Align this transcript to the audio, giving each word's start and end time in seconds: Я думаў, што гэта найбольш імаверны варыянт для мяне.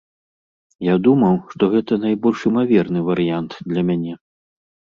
Я 0.85 0.95
думаў, 1.07 1.35
што 1.51 1.63
гэта 1.75 1.93
найбольш 2.07 2.39
імаверны 2.53 2.99
варыянт 3.11 3.51
для 3.69 3.81
мяне. 3.95 4.13